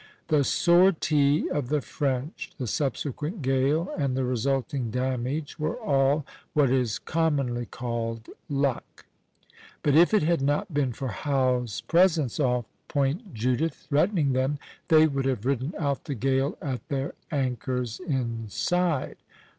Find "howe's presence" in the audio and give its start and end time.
11.09-12.39